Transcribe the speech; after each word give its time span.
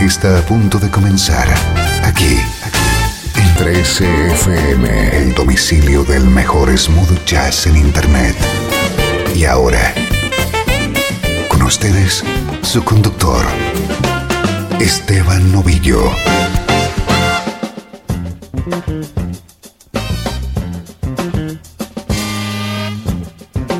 Está 0.00 0.38
a 0.38 0.42
punto 0.42 0.78
de 0.78 0.90
comenzar 0.90 1.48
aquí 2.04 2.38
en 3.34 3.54
13FM, 3.56 5.12
el 5.12 5.34
domicilio 5.34 6.04
del 6.04 6.24
mejor 6.24 6.76
smooth 6.76 7.24
jazz 7.24 7.66
en 7.66 7.76
Internet. 7.76 8.36
Y 9.34 9.44
ahora, 9.44 9.92
con 11.48 11.62
ustedes, 11.62 12.22
su 12.62 12.84
conductor, 12.84 13.44
Esteban 14.78 15.50
Novillo. 15.52 16.00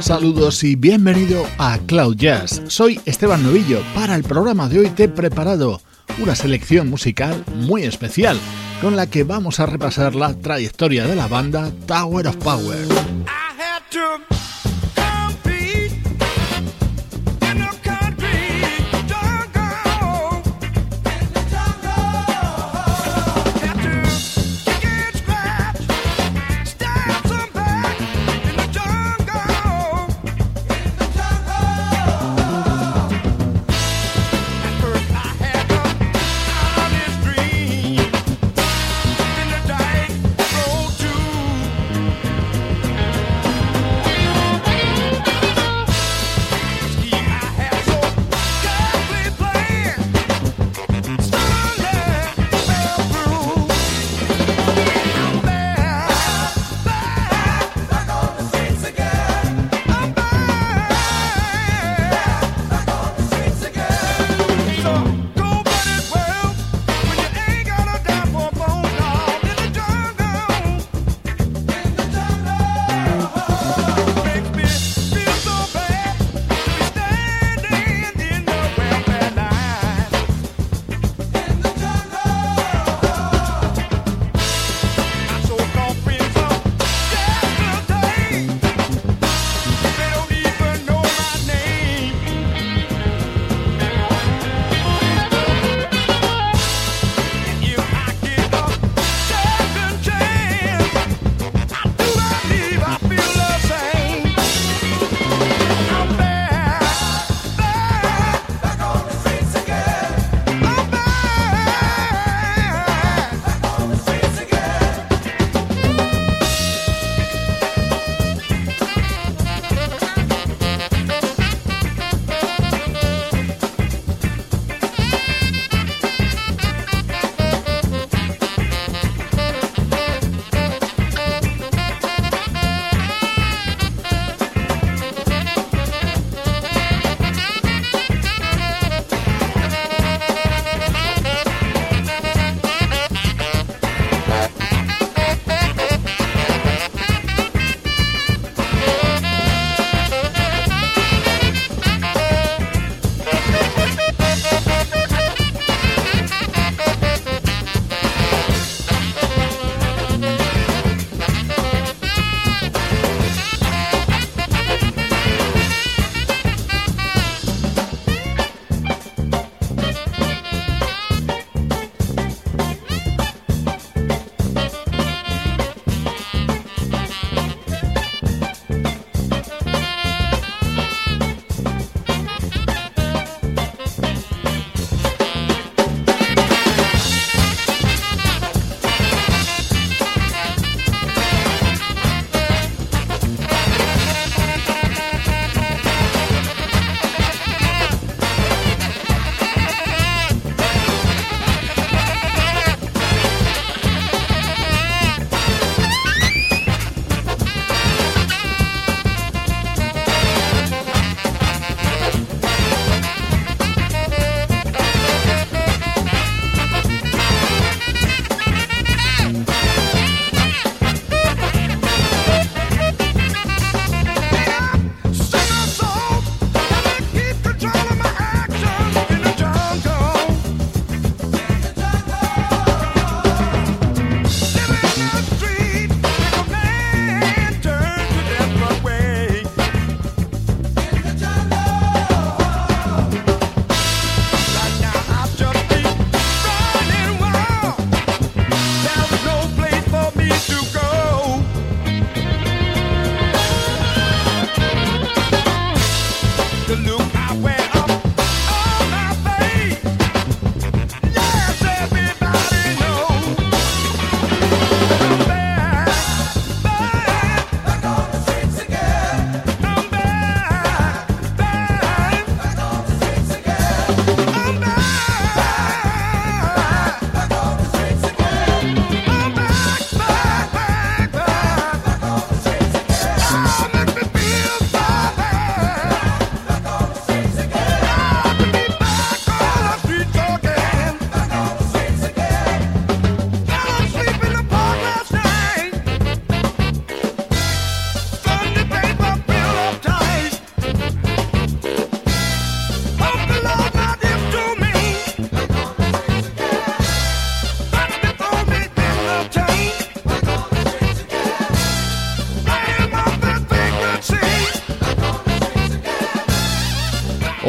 Saludos 0.00 0.64
y 0.64 0.74
bienvenido 0.74 1.44
a 1.58 1.78
Cloud 1.86 2.16
Jazz. 2.16 2.62
Soy 2.68 3.00
Esteban 3.04 3.42
Novillo. 3.42 3.82
Para 3.94 4.14
el 4.14 4.24
programa 4.24 4.68
de 4.68 4.80
hoy 4.80 4.88
te 4.90 5.04
he 5.04 5.08
preparado 5.08 5.80
una 6.18 6.34
selección 6.34 6.88
musical 6.88 7.44
muy 7.54 7.84
especial 7.84 8.38
con 8.80 8.96
la 8.96 9.06
que 9.06 9.24
vamos 9.24 9.60
a 9.60 9.66
repasar 9.66 10.14
la 10.14 10.34
trayectoria 10.34 11.06
de 11.06 11.16
la 11.16 11.26
banda 11.26 11.70
Tower 11.86 12.26
of 12.26 12.36
Power. 12.36 12.78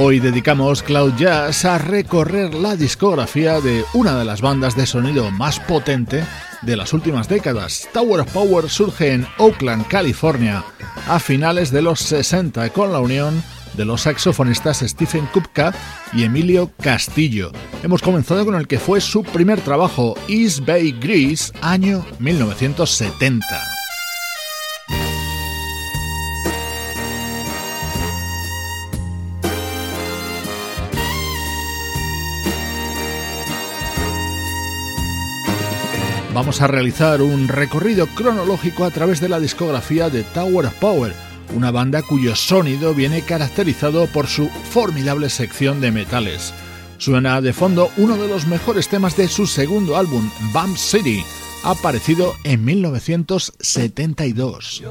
Hoy 0.10 0.20
dedicamos 0.20 0.82
Cloud 0.82 1.14
Jazz 1.20 1.66
a 1.66 1.78
recorrer 1.78 2.56
la 2.56 2.76
discografía 2.76 3.62
de 3.62 3.86
una 3.94 4.18
de 4.18 4.26
las 4.26 4.42
bandas 4.42 4.76
de 4.76 4.88
sonido 4.88 5.30
más 5.30 5.60
potente 5.60 6.24
de 6.64 6.76
las 6.76 6.94
últimas 6.94 7.30
décadas. 7.30 7.88
Tower 7.94 8.22
of 8.22 8.34
Power 8.34 8.68
surge 8.72 9.14
en 9.14 9.28
Oakland, 9.38 9.88
California, 9.88 10.64
a 11.08 11.20
finales 11.20 11.70
de 11.70 11.84
los 11.84 12.00
60 12.00 12.72
con 12.72 12.92
la 12.92 13.02
unión 13.02 13.44
de 13.76 13.86
los 13.86 14.02
saxofonistas 14.02 14.80
Stephen 14.80 15.28
Kupka 15.28 15.76
y 16.12 16.24
Emilio 16.24 16.72
Castillo. 16.82 17.52
Hemos 17.84 18.02
comenzado 18.02 18.44
con 18.46 18.56
el 18.56 18.68
que 18.68 18.80
fue 18.80 19.02
su 19.02 19.22
primer 19.22 19.62
trabajo, 19.62 20.16
East 20.28 20.66
Bay 20.66 20.92
Grease, 20.92 21.54
año 21.62 22.04
1970. 22.18 23.79
Vamos 36.40 36.62
a 36.62 36.68
realizar 36.68 37.22
un 37.22 37.50
recorrido 37.50 38.08
cronológico 38.08 38.86
a 38.86 38.92
través 38.92 39.20
de 39.20 39.28
la 39.28 39.42
discografía 39.42 40.10
de 40.10 40.24
Tower 40.24 40.68
of 40.68 40.74
Power, 40.76 41.14
una 41.54 41.70
banda 41.70 42.02
cuyo 42.02 42.34
sonido 42.34 42.94
viene 42.94 43.24
caracterizado 43.24 44.08
por 44.08 44.28
su 44.28 44.48
formidable 44.48 45.30
sección 45.30 45.82
de 45.82 45.92
metales. 45.92 46.54
Suena 46.98 47.42
de 47.42 47.52
fondo 47.52 47.92
uno 47.98 48.16
de 48.16 48.30
los 48.30 48.48
mejores 48.48 48.88
temas 48.88 49.18
de 49.18 49.28
su 49.28 49.48
segundo 49.48 49.98
álbum, 49.98 50.32
Bump 50.54 50.78
City, 50.78 51.26
aparecido 51.66 52.34
en 52.46 52.64
1972. 52.64 54.82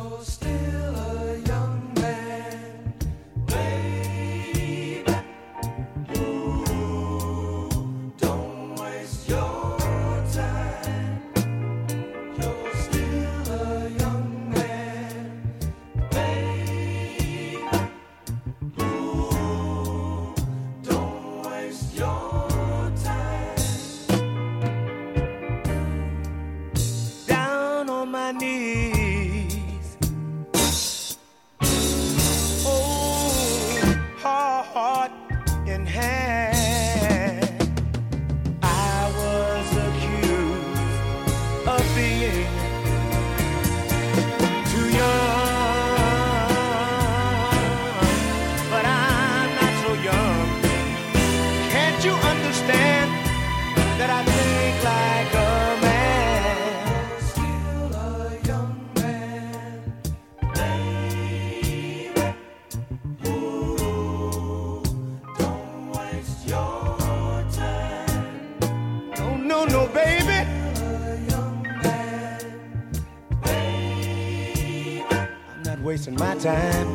time. 76.39 76.88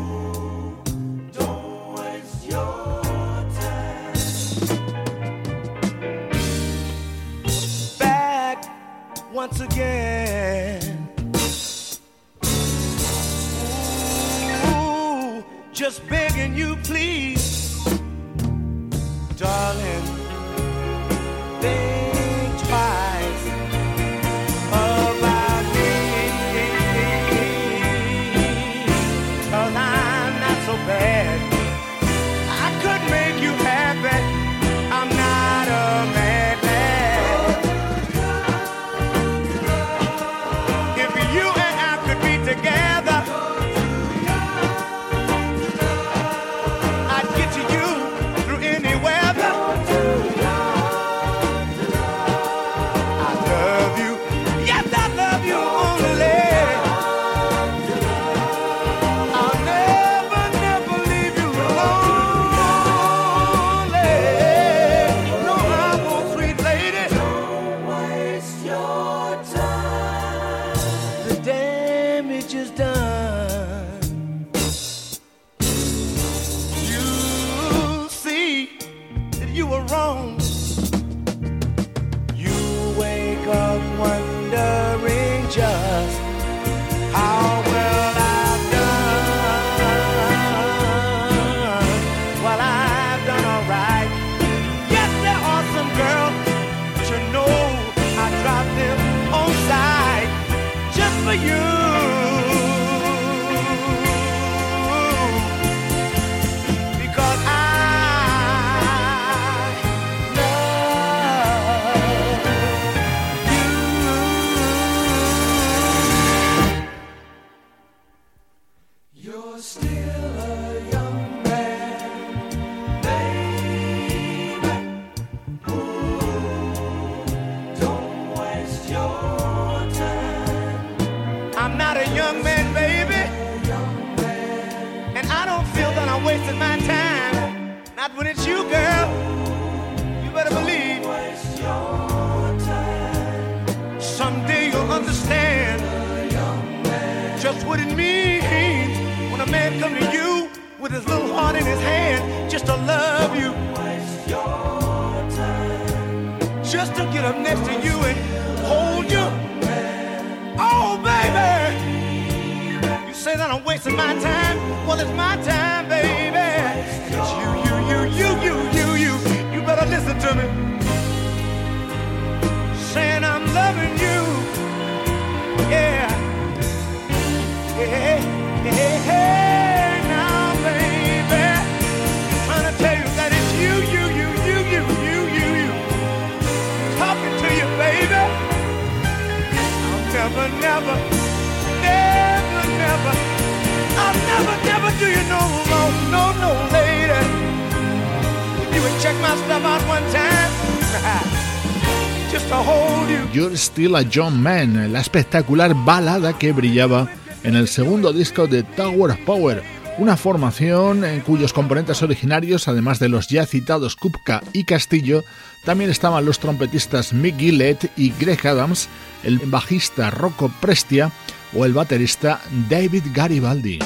You're 203.34 203.58
Still 203.58 203.96
a 203.96 204.04
John 204.12 204.42
Man, 204.42 204.92
la 204.92 205.00
espectacular 205.00 205.74
balada 205.74 206.38
que 206.38 206.52
brillaba 206.52 207.08
en 207.44 207.56
el 207.56 207.68
segundo 207.68 208.12
disco 208.12 208.48
de 208.48 208.64
Tower 208.64 209.12
of 209.12 209.20
Power, 209.20 209.64
una 209.98 210.18
formación 210.18 211.06
en 211.06 211.22
cuyos 211.22 211.54
componentes 211.54 212.02
originarios, 212.02 212.68
además 212.68 213.00
de 213.00 213.10
los 213.10 213.28
ya 213.28 213.46
citados 213.46 213.96
Kupka 213.96 214.42
y 214.52 214.64
Castillo, 214.64 215.24
también 215.64 215.90
estaban 215.90 216.26
los 216.26 216.40
trompetistas 216.40 217.14
Mick 217.14 217.38
Gillett 217.38 217.92
y 217.98 218.12
Greg 218.20 218.46
Adams, 218.46 218.90
el 219.24 219.40
bajista 219.40 220.10
Rocco 220.10 220.52
Prestia 220.60 221.12
o 221.56 221.66
el 221.66 221.74
baterista 221.74 222.42
David 222.70 223.04
Garibaldi. 223.14 223.80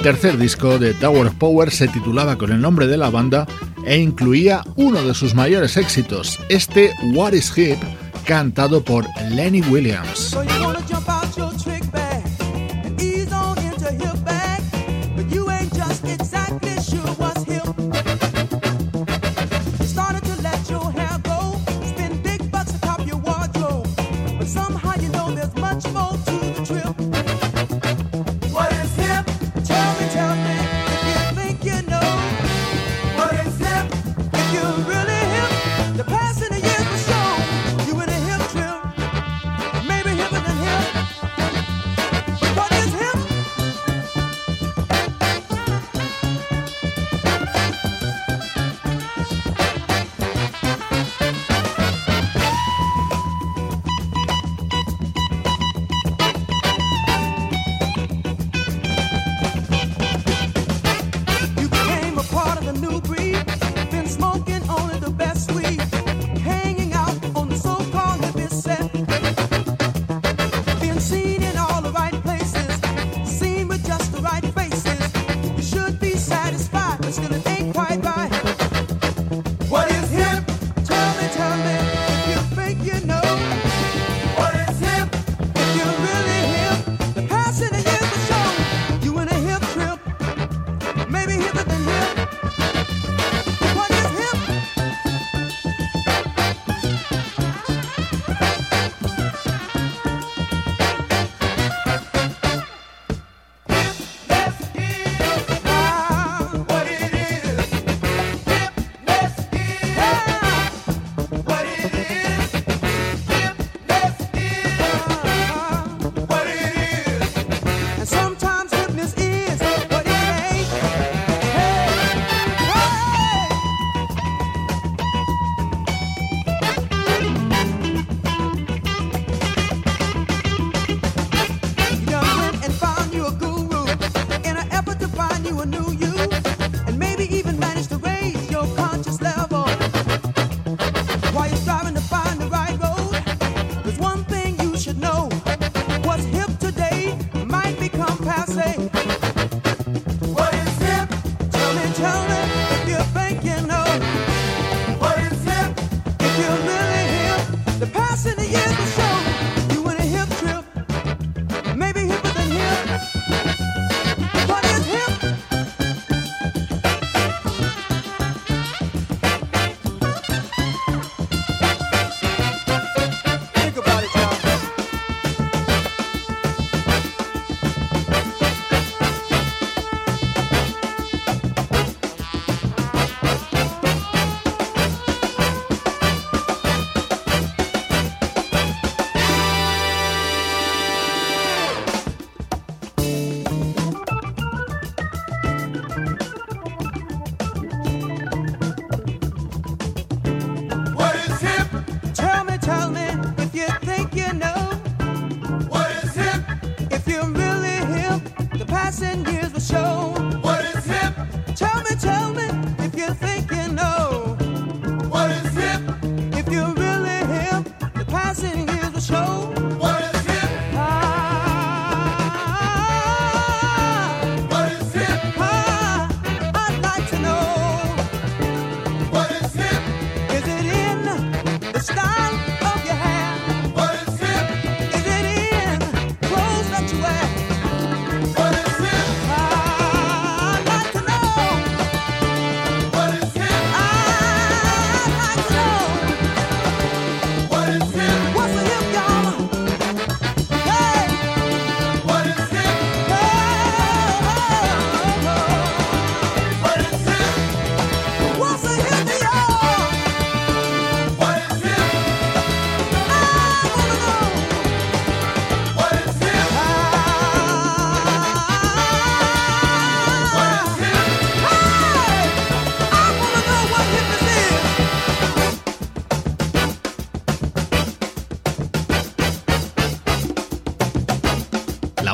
El 0.00 0.04
tercer 0.04 0.38
disco 0.38 0.78
de 0.78 0.94
Tower 0.94 1.26
of 1.26 1.34
Power 1.34 1.70
se 1.70 1.86
titulaba 1.86 2.38
con 2.38 2.50
el 2.50 2.58
nombre 2.62 2.86
de 2.86 2.96
la 2.96 3.10
banda 3.10 3.46
e 3.84 3.98
incluía 3.98 4.64
uno 4.76 5.02
de 5.02 5.12
sus 5.12 5.34
mayores 5.34 5.76
éxitos, 5.76 6.40
este 6.48 6.90
What 7.12 7.34
is 7.34 7.52
Hip, 7.54 7.76
cantado 8.24 8.82
por 8.82 9.04
Lenny 9.28 9.60
Williams. 9.60 10.34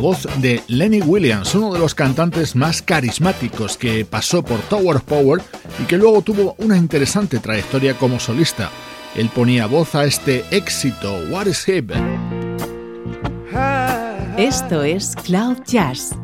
Voz 0.07 0.29
de 0.41 0.63
Lenny 0.69 1.03
Williams, 1.03 1.53
uno 1.57 1.73
de 1.73 1.81
los 1.81 1.93
cantantes 1.93 2.55
más 2.55 2.81
carismáticos 2.81 3.77
que 3.77 4.05
pasó 4.05 4.41
por 4.41 4.61
Tower 4.61 4.99
of 4.99 5.03
Power 5.03 5.43
y 5.83 5.85
que 5.87 5.97
luego 5.97 6.23
tuvo 6.23 6.55
una 6.59 6.77
interesante 6.77 7.41
trayectoria 7.41 7.95
como 7.95 8.21
solista. 8.21 8.71
Él 9.17 9.29
ponía 9.35 9.67
voz 9.67 9.97
a 9.97 10.05
este 10.05 10.45
éxito, 10.53 11.13
What 11.29 11.47
is 11.47 11.69
Hip. 11.69 11.91
Esto 14.39 14.85
es 14.85 15.17
Cloud 15.25 15.65
Jazz 15.67 16.15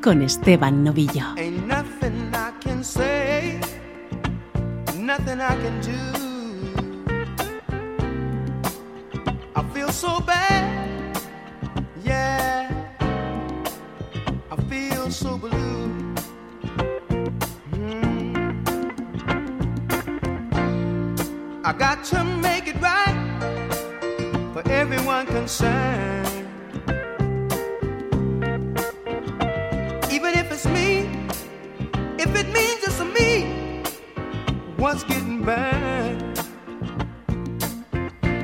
con 0.00 0.22
Esteban 0.22 0.84
Novillo. 0.84 1.34
so 9.92 10.18
bad, 10.20 10.71
I 21.72 21.74
got 21.74 22.04
to 22.04 22.22
make 22.22 22.66
it 22.66 22.78
right 22.82 23.16
for 24.52 24.62
everyone 24.70 25.24
concerned. 25.24 26.28
Even 30.10 30.34
if 30.34 30.52
it's 30.52 30.66
me, 30.66 31.08
if 32.18 32.36
it 32.36 32.48
means 32.52 32.82
just 32.84 33.02
me, 33.14 33.82
what's 34.76 35.02
getting 35.04 35.42
burned. 35.44 36.36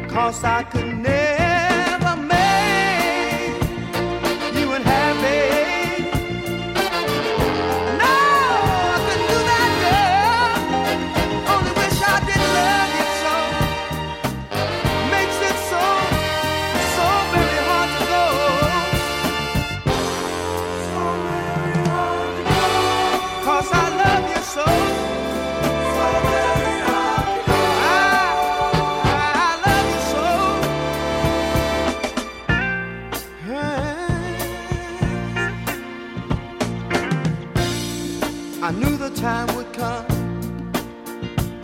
Cause 0.09 0.43
I 0.43 0.63
could 0.63 0.97
never 0.97 1.38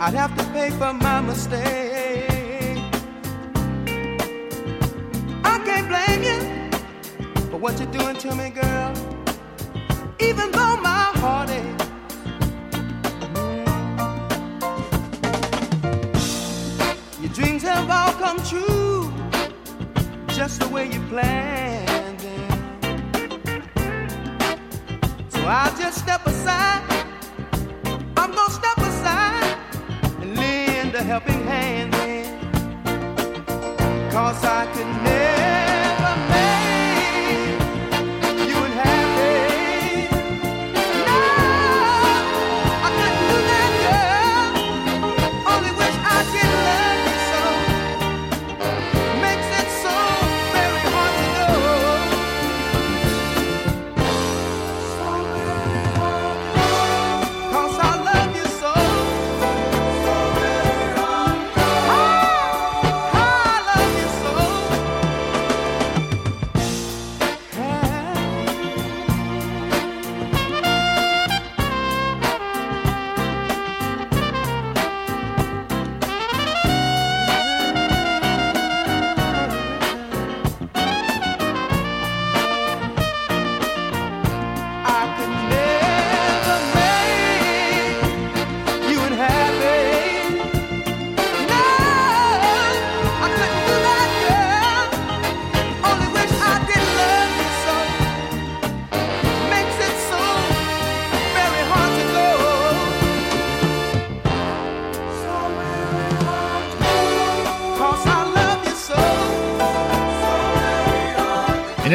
I'd 0.05 0.13
have 0.13 0.37
to 0.37 0.43
pay 0.53 0.69
for 0.69 0.93
my 0.93 1.19
mistake. 1.19 2.77
I 5.43 5.57
can't 5.65 5.87
blame 5.89 6.21
you 6.21 6.39
for 7.49 7.57
what 7.57 7.79
you're 7.79 7.91
doing 7.91 8.15
to 8.17 8.35
me, 8.35 8.51
girl. 8.51 8.93
Even 10.19 10.51
though 10.51 10.77
my 10.77 11.05
heart 11.21 11.49
aches. 11.49 11.85
Mm. 13.33 13.65
Your 17.23 17.33
dreams 17.33 17.63
have 17.63 17.89
all 17.89 18.13
come 18.13 18.37
true, 18.43 19.11
just 20.27 20.59
the 20.59 20.67
way 20.67 20.85
you 20.85 20.99
planned 21.09 22.19
them. 22.19 22.79
So 25.29 25.39
I'll 25.47 25.75
just 25.75 25.97
step 25.97 26.24
helping 31.05 31.43
hand 31.45 31.93
in. 31.95 32.25
Cause 34.11 34.43
I 34.43 34.65
could 34.73 34.84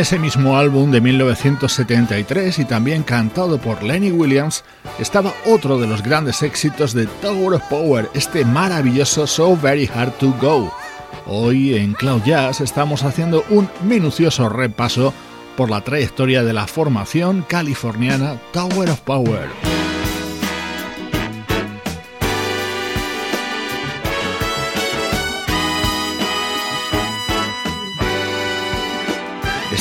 ese 0.01 0.19
mismo 0.19 0.57
álbum 0.57 0.91
de 0.91 1.03
1973 1.03 2.59
y 2.61 2.65
también 2.65 3.03
cantado 3.03 3.59
por 3.59 3.83
Lenny 3.83 4.11
Williams 4.11 4.65
estaba 4.99 5.35
otro 5.45 5.79
de 5.79 5.87
los 5.87 6.03
grandes 6.03 6.43
éxitos 6.43 6.95
de 6.95 7.07
Tower 7.07 7.55
of 7.55 7.63
Power, 7.69 8.09
este 8.15 8.47
maravilloso 8.47 9.27
So 9.27 9.55
Very 9.59 9.91
Hard 9.95 10.13
to 10.13 10.35
Go. 10.41 10.73
Hoy 11.27 11.75
en 11.75 11.93
Cloud 11.93 12.23
Jazz 12.25 12.63
estamos 12.63 13.03
haciendo 13.03 13.45
un 13.51 13.69
minucioso 13.83 14.49
repaso 14.49 15.13
por 15.55 15.69
la 15.69 15.83
trayectoria 15.83 16.45
de 16.45 16.55
la 16.55 16.67
formación 16.67 17.45
californiana 17.47 18.41
Tower 18.53 18.89
of 18.89 19.01
Power. 19.01 19.70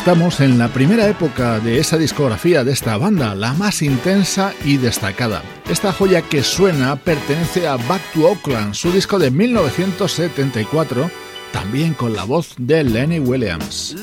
Estamos 0.10 0.40
en 0.40 0.58
la 0.58 0.70
primera 0.70 1.08
época 1.08 1.60
de 1.60 1.78
esa 1.78 1.96
discografía 1.96 2.64
de 2.64 2.72
esta 2.72 2.98
banda, 2.98 3.36
la 3.36 3.54
más 3.54 3.84
intensa 3.84 4.56
y 4.66 4.78
destacada. 4.78 5.44
Esta 5.70 5.94
joya 5.94 6.24
que 6.24 6.42
suena 6.42 6.96
pertenece 6.96 7.68
a 7.68 7.76
Back 7.76 8.02
to 8.16 8.28
Oakland, 8.28 8.74
su 8.74 8.92
disco 8.92 9.20
de 9.20 9.30
1974, 9.30 11.12
también 11.54 11.94
con 11.94 12.16
la 12.16 12.24
voz 12.24 12.56
de 12.58 12.84
Lenny 12.86 13.20
Williams. 13.20 13.96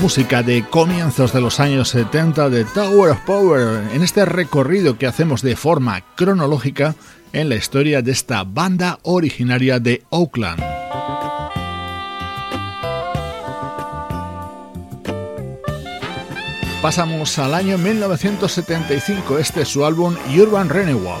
Música 0.00 0.42
de 0.42 0.64
comienzos 0.64 1.32
de 1.34 1.42
los 1.42 1.60
años 1.60 1.90
70 1.90 2.48
de 2.48 2.64
Tower 2.64 3.10
of 3.10 3.20
Power 3.26 3.82
en 3.92 4.02
este 4.02 4.24
recorrido 4.24 4.96
que 4.96 5.06
hacemos 5.06 5.42
de 5.42 5.56
forma 5.56 6.00
cronológica 6.16 6.94
en 7.32 7.50
la 7.50 7.56
historia 7.56 8.00
de 8.00 8.12
esta 8.12 8.44
banda 8.44 8.98
originaria 9.02 9.78
de 9.78 10.02
Oakland. 10.08 10.62
Pasamos 16.80 17.38
al 17.38 17.54
año 17.54 17.76
1975, 17.76 19.38
este 19.38 19.62
es 19.62 19.68
su 19.68 19.84
álbum 19.84 20.16
Urban 20.34 20.70
Renewal. 20.70 21.20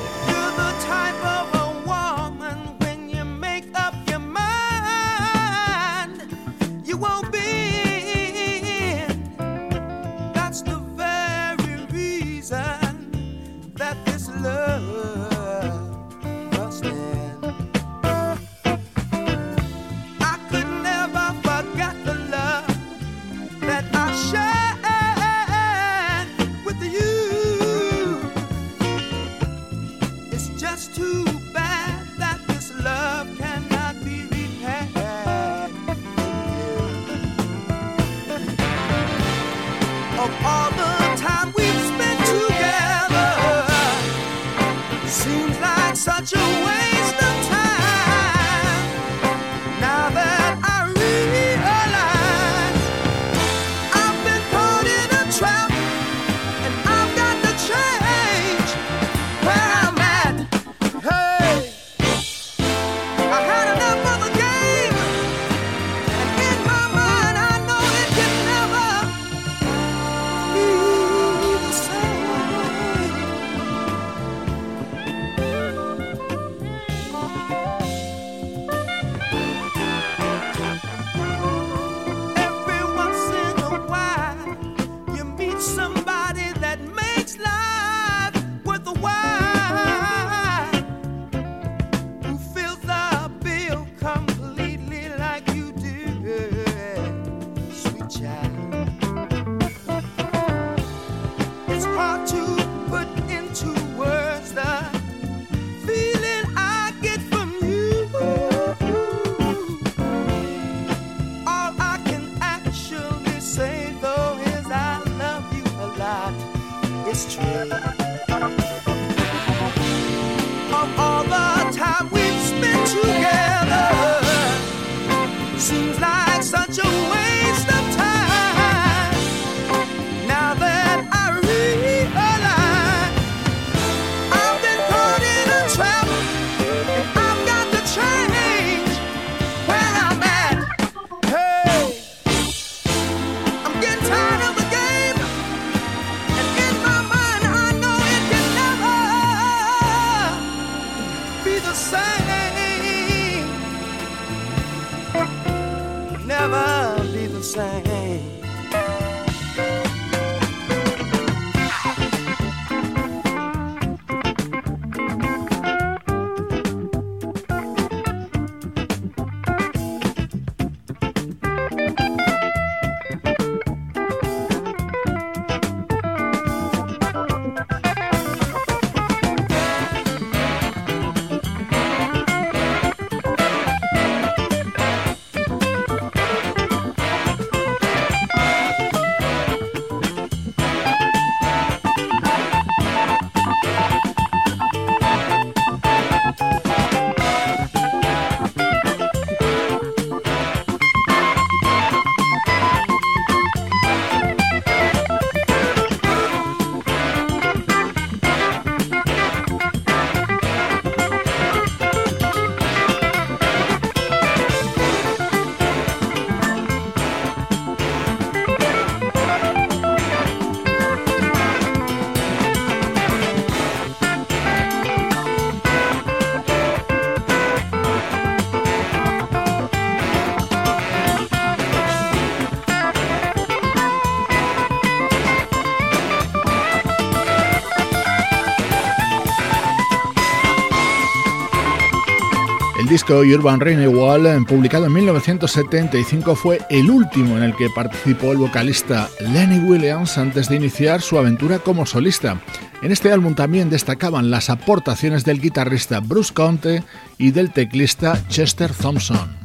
Disco 243.10 243.38
Urban 243.38 243.58
Renewal, 243.58 244.26
eh, 244.26 244.38
publicado 244.46 244.86
en 244.86 244.92
1975, 244.92 246.36
fue 246.36 246.60
el 246.70 246.88
último 246.90 247.36
en 247.36 247.42
el 247.42 247.56
que 247.56 247.68
participó 247.68 248.30
el 248.30 248.38
vocalista 248.38 249.08
Lenny 249.18 249.58
Williams 249.58 250.16
antes 250.16 250.48
de 250.48 250.56
iniciar 250.56 251.00
su 251.00 251.18
aventura 251.18 251.58
como 251.58 251.86
solista. 251.86 252.40
En 252.82 252.92
este 252.92 253.10
álbum 253.12 253.34
también 253.34 253.68
destacaban 253.68 254.30
las 254.30 254.48
aportaciones 254.48 255.24
del 255.24 255.40
guitarrista 255.40 255.98
Bruce 255.98 256.32
Conte 256.32 256.84
y 257.18 257.32
del 257.32 257.50
teclista 257.50 258.22
Chester 258.28 258.72
Thompson. 258.72 259.39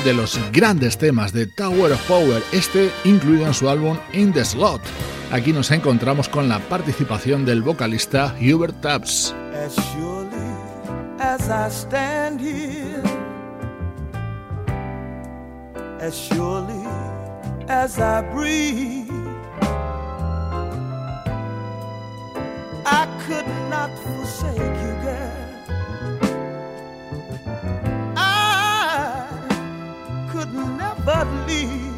De 0.00 0.14
los 0.14 0.40
grandes 0.52 0.96
temas 0.96 1.32
de 1.32 1.46
Tower 1.46 1.92
of 1.92 2.02
Power, 2.08 2.42
este 2.52 2.90
incluido 3.04 3.46
en 3.46 3.54
su 3.54 3.68
álbum 3.68 3.98
In 4.12 4.32
the 4.32 4.44
Slot. 4.44 4.80
Aquí 5.30 5.52
nos 5.52 5.70
encontramos 5.70 6.28
con 6.28 6.48
la 6.48 6.58
participación 6.60 7.44
del 7.44 7.62
vocalista 7.62 8.34
Hubert 8.40 8.80
Tubbs. 8.80 9.34
As 9.54 9.74
surely 9.92 10.32
as 11.20 11.48
I 11.48 11.68
stand 11.70 12.40
here, 12.40 13.02
as 16.00 16.14
surely 16.14 16.86
as 17.68 17.98
I 17.98 18.22
breathe, 18.32 19.10
I 22.86 23.06
could 23.26 23.46
not 23.68 23.90
forsake 23.98 24.58
you, 24.58 24.94
girl. 25.02 25.41
But 31.04 31.26
leave. 31.48 31.91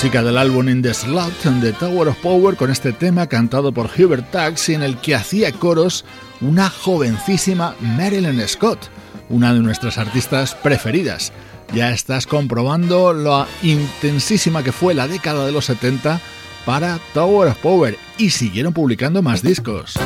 Música 0.00 0.22
del 0.22 0.38
álbum 0.38 0.66
In 0.70 0.80
the 0.80 0.94
Slot 0.94 1.30
The 1.60 1.74
Tower 1.74 2.08
of 2.08 2.16
Power 2.22 2.56
con 2.56 2.70
este 2.70 2.94
tema 2.94 3.26
cantado 3.26 3.70
por 3.70 3.90
Hubert 3.98 4.30
Tax 4.30 4.70
en 4.70 4.82
el 4.82 4.96
que 4.96 5.14
hacía 5.14 5.52
coros 5.52 6.06
una 6.40 6.70
jovencísima 6.70 7.74
Marilyn 7.80 8.40
Scott, 8.48 8.78
una 9.28 9.52
de 9.52 9.60
nuestras 9.60 9.98
artistas 9.98 10.54
preferidas. 10.54 11.34
Ya 11.74 11.90
estás 11.90 12.26
comprobando 12.26 13.12
lo 13.12 13.46
intensísima 13.62 14.62
que 14.62 14.72
fue 14.72 14.94
la 14.94 15.06
década 15.06 15.44
de 15.44 15.52
los 15.52 15.66
70 15.66 16.18
para 16.64 16.98
Tower 17.12 17.48
of 17.48 17.58
Power 17.58 17.98
y 18.16 18.30
siguieron 18.30 18.72
publicando 18.72 19.20
más 19.20 19.42
discos. 19.42 19.98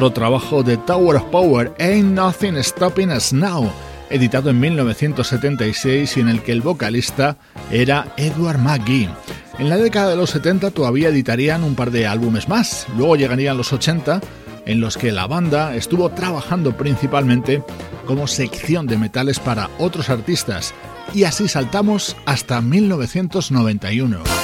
Otro 0.00 0.14
trabajo 0.14 0.62
de 0.62 0.78
Tower 0.78 1.16
of 1.16 1.24
Power, 1.24 1.74
Ain't 1.78 2.12
Nothing 2.12 2.56
Stopping 2.64 3.10
Us 3.10 3.34
Now, 3.34 3.70
editado 4.08 4.48
en 4.48 4.58
1976 4.58 6.16
y 6.16 6.20
en 6.20 6.30
el 6.30 6.42
que 6.42 6.52
el 6.52 6.62
vocalista 6.62 7.36
era 7.70 8.06
Edward 8.16 8.56
McGee. 8.56 9.10
En 9.58 9.68
la 9.68 9.76
década 9.76 10.08
de 10.08 10.16
los 10.16 10.30
70 10.30 10.70
todavía 10.70 11.10
editarían 11.10 11.64
un 11.64 11.74
par 11.74 11.90
de 11.90 12.06
álbumes 12.06 12.48
más, 12.48 12.86
luego 12.96 13.16
llegarían 13.16 13.58
los 13.58 13.74
80 13.74 14.22
en 14.64 14.80
los 14.80 14.96
que 14.96 15.12
la 15.12 15.26
banda 15.26 15.76
estuvo 15.76 16.08
trabajando 16.08 16.74
principalmente 16.78 17.62
como 18.06 18.26
sección 18.26 18.86
de 18.86 18.96
metales 18.96 19.38
para 19.38 19.68
otros 19.78 20.08
artistas 20.08 20.72
y 21.12 21.24
así 21.24 21.46
saltamos 21.46 22.16
hasta 22.24 22.62
1991. 22.62 24.39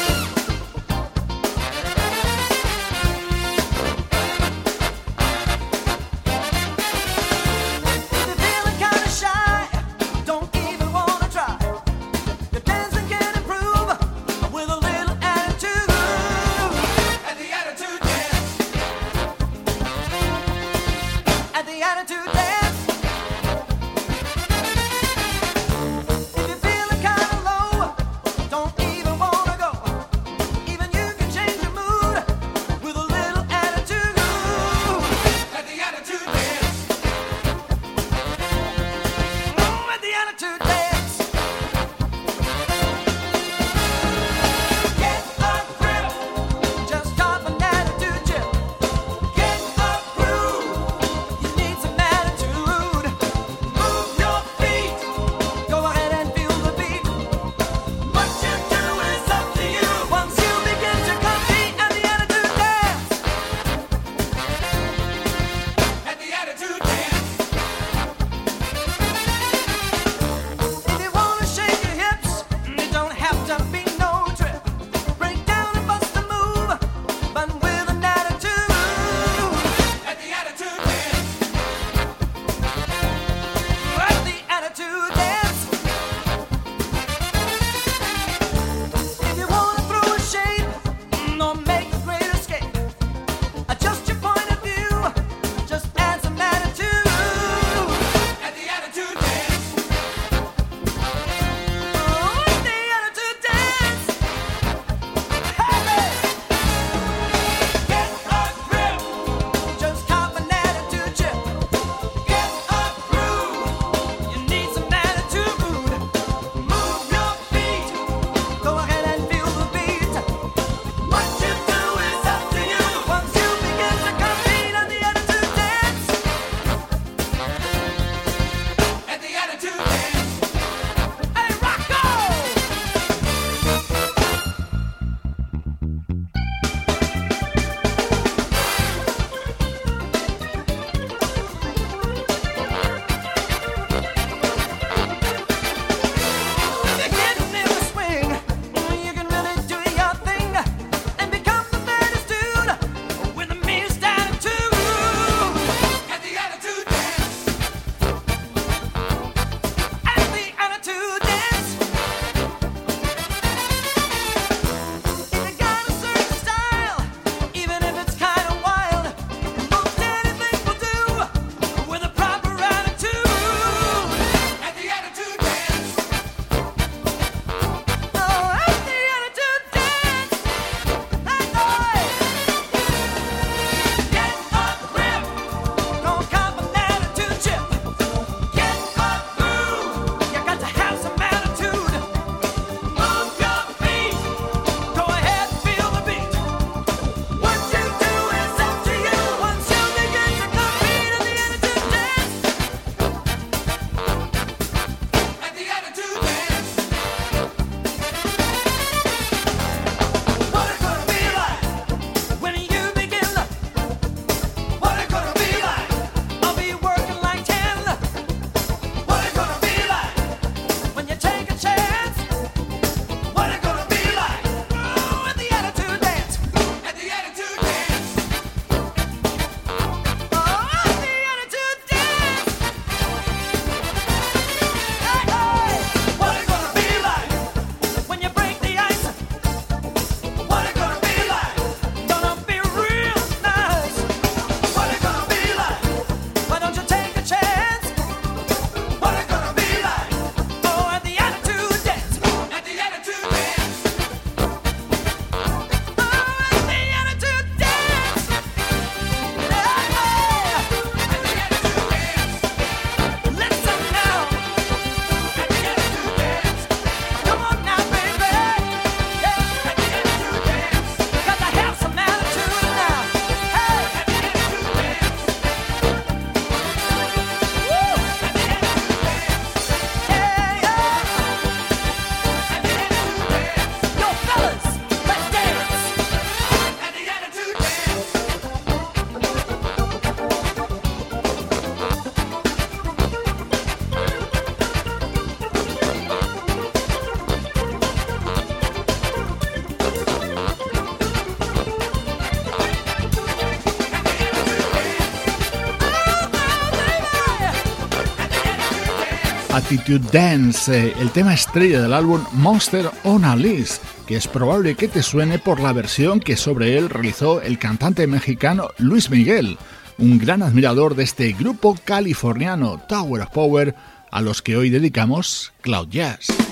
Attitude 309.76 310.08
Dance, 310.10 310.94
el 310.98 311.10
tema 311.10 311.34
estrella 311.34 311.82
del 311.82 311.92
álbum 311.92 312.24
Monster 312.32 312.90
on 313.04 313.26
a 313.26 313.36
List, 313.36 313.82
que 314.06 314.16
es 314.16 314.26
probable 314.26 314.74
que 314.74 314.88
te 314.88 315.02
suene 315.02 315.38
por 315.38 315.60
la 315.60 315.74
versión 315.74 316.18
que 316.18 316.38
sobre 316.38 316.78
él 316.78 316.88
realizó 316.88 317.42
el 317.42 317.58
cantante 317.58 318.06
mexicano 318.06 318.70
Luis 318.78 319.10
Miguel, 319.10 319.58
un 319.98 320.18
gran 320.18 320.42
admirador 320.42 320.94
de 320.94 321.04
este 321.04 321.30
grupo 321.32 321.76
californiano 321.84 322.80
Tower 322.88 323.20
of 323.20 323.30
Power, 323.30 323.74
a 324.10 324.22
los 324.22 324.40
que 324.40 324.56
hoy 324.56 324.70
dedicamos 324.70 325.52
Cloud 325.60 325.88
Jazz. 325.90 326.45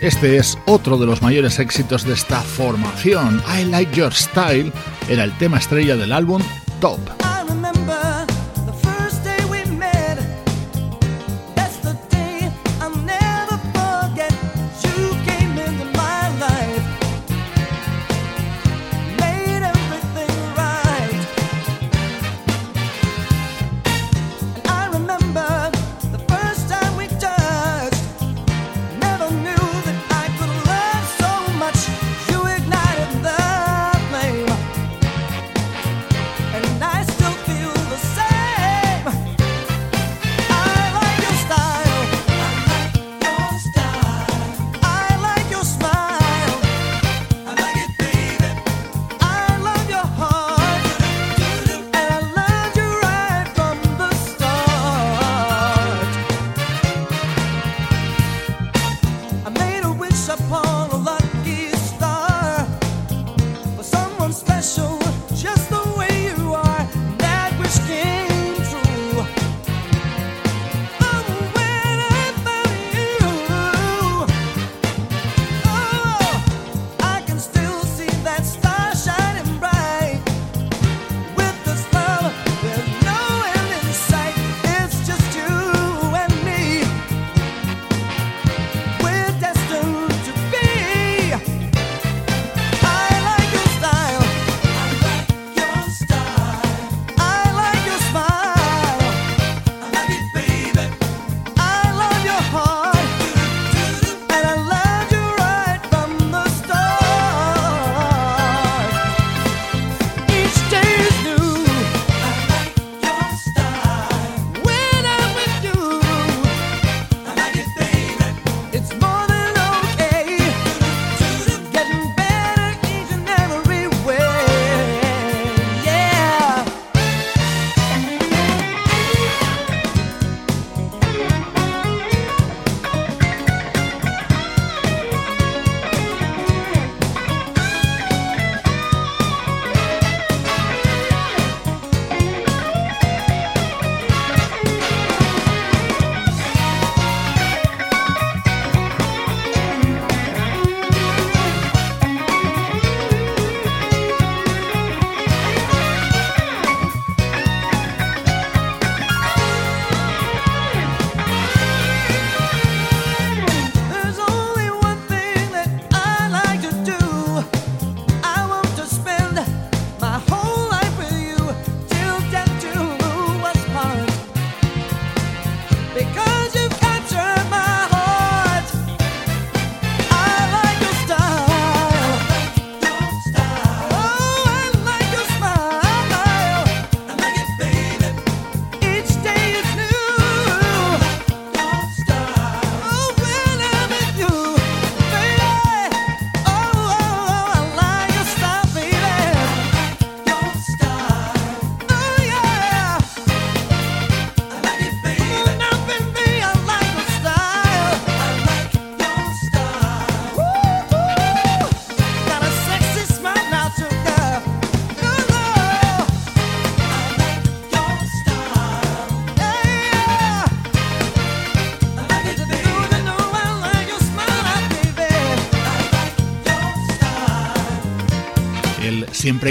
Este 0.00 0.36
es 0.36 0.56
otro 0.66 0.96
de 0.96 1.06
los 1.06 1.22
mayores 1.22 1.58
éxitos 1.58 2.04
de 2.04 2.14
esta 2.14 2.40
formación. 2.40 3.42
I 3.52 3.64
Like 3.64 3.96
Your 3.96 4.14
Style 4.14 4.72
era 5.08 5.24
el 5.24 5.36
tema 5.38 5.58
estrella 5.58 5.96
del 5.96 6.12
álbum 6.12 6.40
Top. 6.80 7.27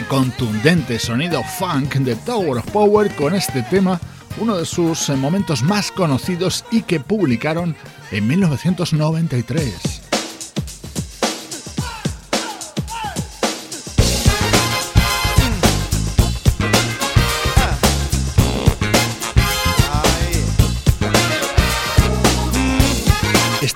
Contundente 0.07 0.99
sonido 0.99 1.41
funk 1.43 1.95
de 1.95 2.15
Tower 2.15 2.57
of 2.57 2.71
Power 2.71 3.13
con 3.15 3.33
este 3.33 3.63
tema, 3.63 3.99
uno 4.37 4.57
de 4.57 4.65
sus 4.65 5.09
momentos 5.09 5.63
más 5.63 5.91
conocidos 5.91 6.65
y 6.71 6.81
que 6.81 6.99
publicaron 6.99 7.75
en 8.11 8.27
1993. 8.27 9.96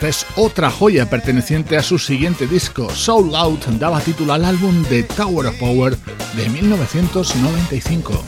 Es 0.01 0.25
otra 0.35 0.71
joya 0.71 1.07
perteneciente 1.07 1.77
a 1.77 1.83
su 1.83 1.99
siguiente 1.99 2.47
disco, 2.47 2.89
Soul 2.89 3.35
Out, 3.35 3.67
daba 3.77 4.01
título 4.01 4.33
al 4.33 4.45
álbum 4.45 4.83
The 4.85 5.03
Tower 5.03 5.45
of 5.45 5.55
Power 5.59 5.95
de 6.35 6.49
1995. 6.49 8.23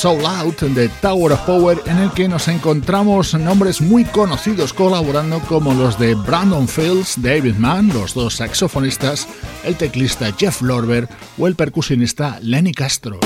Soul 0.00 0.24
Out 0.24 0.62
de 0.62 0.88
Tower 1.02 1.32
of 1.32 1.40
Power 1.40 1.82
en 1.84 1.98
el 1.98 2.10
que 2.12 2.26
nos 2.26 2.48
encontramos 2.48 3.34
nombres 3.34 3.82
muy 3.82 4.06
conocidos 4.06 4.72
colaborando 4.72 5.40
como 5.40 5.74
los 5.74 5.98
de 5.98 6.14
Brandon 6.14 6.66
Fields, 6.66 7.20
David 7.20 7.56
Mann, 7.56 7.92
los 7.92 8.14
dos 8.14 8.36
saxofonistas, 8.36 9.28
el 9.62 9.76
teclista 9.76 10.32
Jeff 10.32 10.62
Lorber 10.62 11.06
o 11.36 11.46
el 11.46 11.54
percusionista 11.54 12.38
Lenny 12.40 12.72
Castro. 12.72 13.20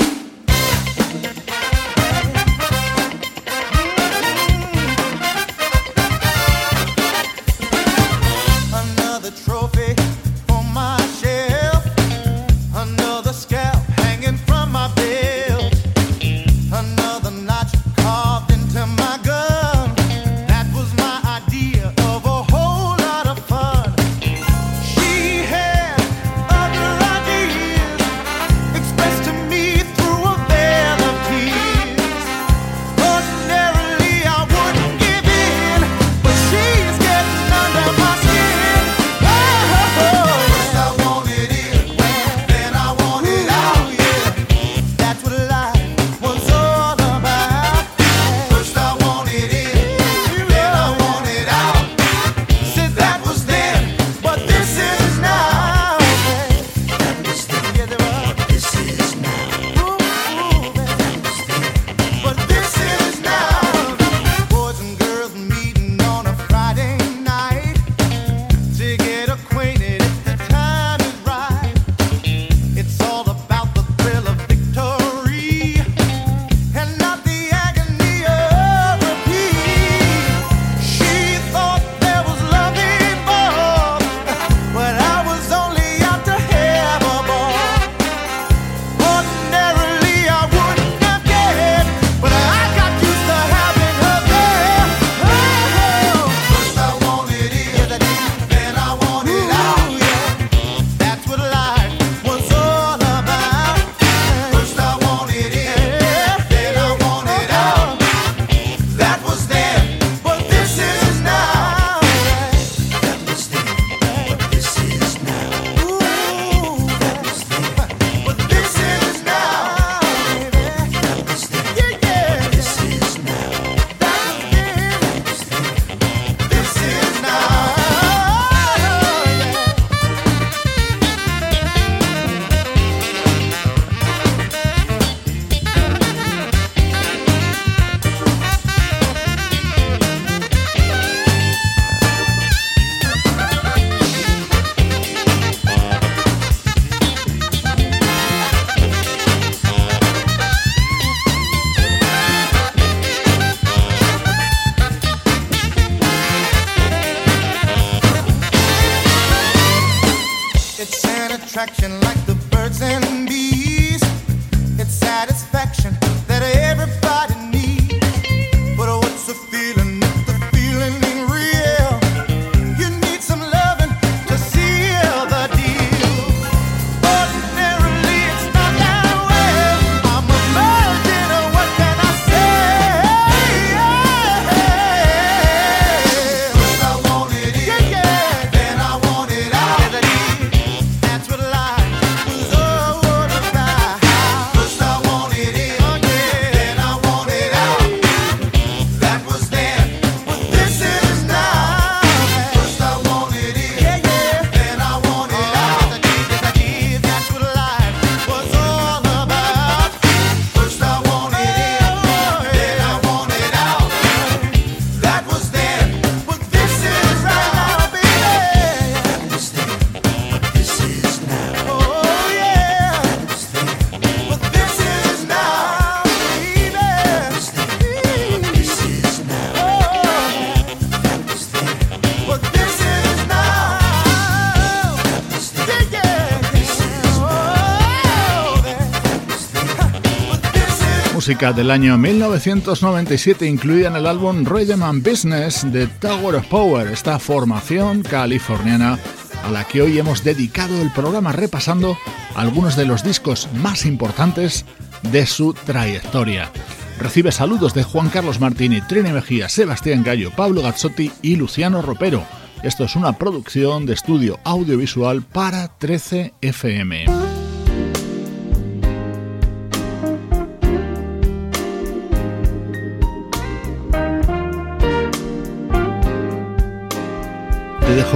Del 241.34 241.72
año 241.72 241.98
1997 241.98 243.44
incluida 243.44 243.88
en 243.88 243.96
el 243.96 244.06
álbum 244.06 244.44
Rhythm 244.44 244.82
and 244.82 245.06
Business 245.06 245.66
de 245.70 245.88
Tower 245.88 246.36
of 246.36 246.46
Power, 246.46 246.86
esta 246.86 247.18
formación 247.18 248.02
californiana 248.02 248.98
a 249.42 249.50
la 249.50 249.64
que 249.64 249.82
hoy 249.82 249.98
hemos 249.98 250.22
dedicado 250.22 250.80
el 250.80 250.92
programa 250.92 251.32
repasando 251.32 251.98
algunos 252.36 252.76
de 252.76 252.86
los 252.86 253.02
discos 253.02 253.48
más 253.54 253.84
importantes 253.84 254.64
de 255.10 255.26
su 255.26 255.52
trayectoria. 255.54 256.50
Recibe 256.98 257.32
saludos 257.32 257.74
de 257.74 257.82
Juan 257.82 258.10
Carlos 258.10 258.40
Martini, 258.40 258.80
Trini 258.80 259.10
Mejía, 259.12 259.48
Sebastián 259.48 260.04
Gallo, 260.04 260.30
Pablo 260.30 260.62
Gazzotti 260.62 261.10
y 261.20 261.36
Luciano 261.36 261.82
Ropero. 261.82 262.24
Esto 262.62 262.84
es 262.84 262.96
una 262.96 263.12
producción 263.18 263.86
de 263.86 263.94
estudio 263.94 264.38
audiovisual 264.44 265.22
para 265.22 265.68
13 265.78 266.32
FM. 266.40 267.23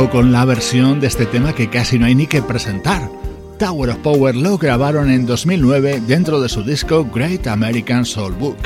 Con 0.06 0.30
la 0.30 0.44
versión 0.44 1.00
de 1.00 1.08
este 1.08 1.26
tema 1.26 1.54
que 1.54 1.68
casi 1.68 1.98
no 1.98 2.06
hay 2.06 2.14
ni 2.14 2.28
que 2.28 2.40
presentar. 2.40 3.10
Tower 3.58 3.90
of 3.90 3.96
Power 3.98 4.36
lo 4.36 4.56
grabaron 4.56 5.10
en 5.10 5.26
2009 5.26 6.00
dentro 6.06 6.40
de 6.40 6.48
su 6.48 6.62
disco 6.62 7.04
Great 7.12 7.48
American 7.48 8.04
Soul 8.04 8.32
Book. 8.32 8.58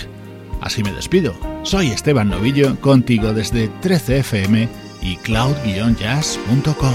Así 0.60 0.82
me 0.82 0.92
despido. 0.92 1.34
Soy 1.62 1.88
Esteban 1.88 2.28
Novillo, 2.28 2.78
contigo 2.80 3.32
desde 3.32 3.70
13fm 3.80 4.68
y 5.00 5.16
cloud-jazz.com. 5.16 6.94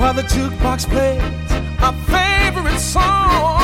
while 0.00 0.14
the 0.14 0.22
jukebox 0.22 0.88
plays 0.88 1.20
our 1.82 1.92
favorite 2.08 2.78
song. 2.78 3.59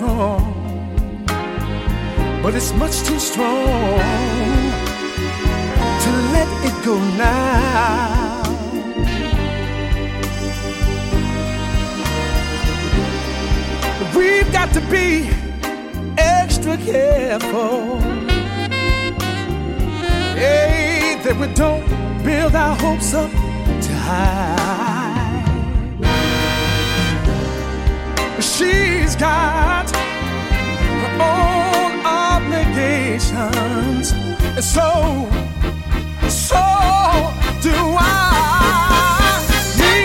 Wrong 0.00 0.64
but 2.44 2.54
it's 2.54 2.74
much 2.74 3.02
too 3.04 3.18
strong 3.18 3.98
to 6.04 6.10
let 6.34 6.48
it 6.68 6.84
go 6.84 6.98
now. 7.16 8.42
We've 14.14 14.52
got 14.52 14.74
to 14.74 14.82
be 14.90 15.30
extra 16.18 16.76
careful. 16.76 17.98
Hey, 20.36 21.18
that 21.24 21.36
we 21.40 21.46
don't 21.54 21.86
build 22.22 22.54
our 22.54 22.76
hopes 22.76 23.14
up 23.14 23.30
too 23.80 23.98
high. 24.08 25.40
She's 28.38 29.16
got 29.16 29.83
own 31.20 32.00
obligations, 32.04 34.12
and 34.12 34.64
so, 34.64 35.28
so 36.28 36.62
do 37.62 37.74
I. 37.98 38.00
Me 39.78 39.98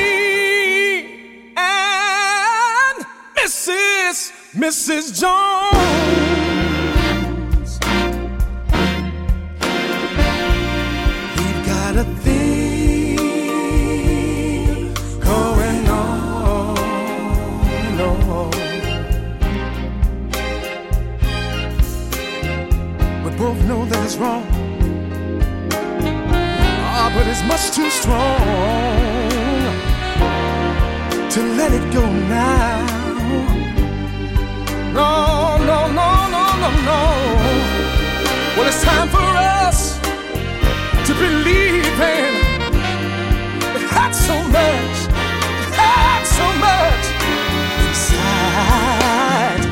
and 1.57 3.05
Mrs. 3.37 4.31
Mrs. 4.53 5.19
Jones. 5.19 5.39
We've 11.37 11.63
got 11.65 11.95
a 11.95 12.03
thing 12.23 12.58
it's 24.09 24.17
wrong. 24.17 24.43
Ah, 26.81 27.11
but 27.13 27.27
it's 27.27 27.43
much 27.43 27.69
too 27.77 27.89
strong 27.91 28.39
to 31.29 31.39
let 31.59 31.71
it 31.71 31.93
go 31.93 32.03
now. 32.27 32.87
No, 34.97 35.57
no, 35.69 35.79
no, 35.99 36.09
no, 36.35 36.43
no, 36.63 36.69
no. 36.89 37.01
Well, 38.55 38.67
it's 38.71 38.81
time 38.83 39.09
for 39.09 39.29
us 39.61 39.99
to 41.05 41.13
believing. 41.13 42.33
It 43.75 43.83
hurt 43.93 44.13
so 44.15 44.35
much, 44.57 44.97
it 45.61 45.75
hurt 45.77 46.25
so 46.39 46.47
much 46.67 47.05
inside. 47.85 49.63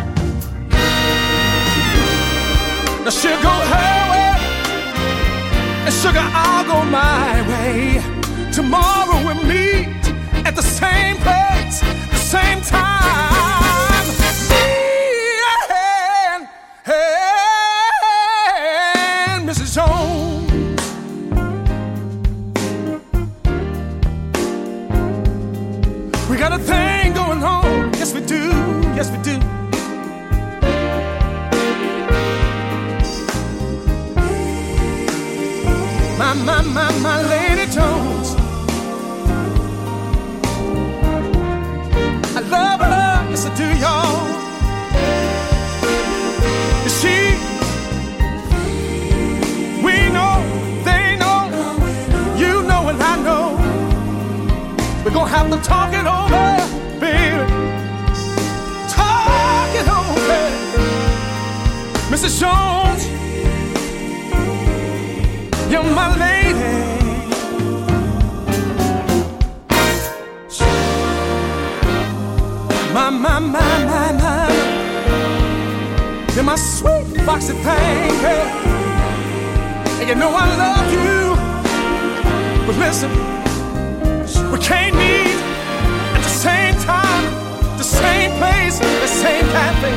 Now 3.03 3.09
she'll 3.09 3.41
go 3.41 3.53
way, 3.71 3.96
and 5.87 5.95
sugar, 5.95 6.19
I'll 6.19 6.65
go 6.65 6.83
my 6.83 7.41
way. 7.47 8.01
Tomorrow 8.51 9.23
we'll 9.25 9.41
meet 9.45 9.87
at 10.45 10.53
the 10.53 10.61
same 10.61 11.15
place, 11.17 11.79
the 11.79 12.17
same 12.17 12.61
time. 12.61 14.05
Me 14.51 14.67
and, 16.33 16.47
and 19.37 19.49
Mrs. 19.49 19.75
Jones. 19.75 20.81
We 26.29 26.35
got 26.35 26.51
a 26.51 26.59
thing 26.59 27.13
going 27.13 27.43
on. 27.43 27.93
Yes, 27.93 28.13
we 28.13 28.19
do. 28.25 28.51
Yes, 28.97 29.09
we 29.09 29.17
do. 29.23 29.56
My, 36.47 36.61
my, 36.61 36.89
my, 36.99 37.21
Lady 37.23 37.69
Jones. 37.69 38.33
I 42.37 42.39
love 42.39 42.79
her. 42.79 43.29
Yes, 43.29 43.45
I 43.45 43.53
do, 43.61 43.67
y'all. 43.83 44.27
See, 46.99 47.35
we 49.83 49.95
know, 50.15 50.35
they 50.85 51.17
know, 51.19 51.41
you 52.37 52.63
know, 52.63 52.87
and 52.91 53.03
I 53.03 53.15
know. 53.27 53.45
We're 55.03 55.11
gonna 55.11 55.29
have 55.29 55.51
to 55.51 55.59
talk 55.67 55.91
it 55.91 56.07
over, 56.07 56.46
you're 65.69 65.83
my 65.83 66.07
lady. 66.17 66.47
My, 72.93 73.09
my, 73.09 73.39
my, 73.39 73.85
my, 73.85 74.11
my. 74.13 74.47
You're 76.33 76.43
my 76.43 76.55
sweet 76.55 77.05
foxy 77.25 77.53
thing, 77.53 78.21
girl. 78.21 78.47
And 79.99 80.07
you 80.09 80.15
know 80.15 80.31
I 80.33 80.45
love 80.63 80.91
you. 80.93 81.35
But 82.65 82.77
listen, 82.77 83.11
we 84.51 84.59
can't 84.59 84.95
meet 84.95 85.37
at 86.15 86.21
the 86.23 86.35
same 86.47 86.75
time, 86.75 87.77
the 87.77 87.83
same 87.83 88.31
place, 88.37 88.79
the 88.79 89.07
same 89.07 89.45
cafe. 89.55 89.91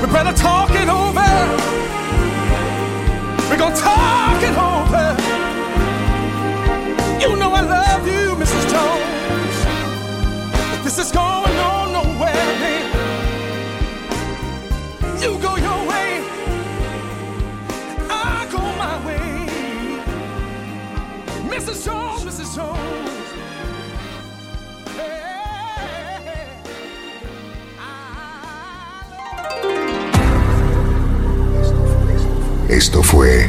We 0.00 0.12
better 0.12 0.32
talk 0.32 0.70
it 0.70 0.88
over. 0.88 1.76
We're 3.48 3.58
gonna 3.58 3.76
talk 3.76 4.42
it 4.42 4.56
over. 4.58 4.75
This 10.86 11.08
is 11.08 11.12
going 11.12 11.56
on 11.58 11.92
nowhere. 11.92 12.32
You 15.20 15.38
go 15.42 15.56
your 15.56 15.80
way, 15.90 16.22
I 18.08 18.46
go 18.50 18.60
my 18.78 18.96
way. 19.04 19.48
Mrs. 21.50 21.84
Jones, 21.84 22.24
Mrs. 22.24 22.54
Jones. 22.54 23.10
Esto 32.68 33.02
fue 33.02 33.48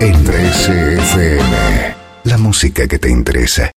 en 0.00 0.14
13FM, 0.24 1.94
la 2.24 2.38
música 2.38 2.86
que 2.86 2.98
te 2.98 3.08
interesa. 3.08 3.72